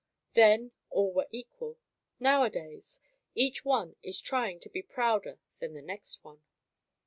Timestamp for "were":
1.13-1.27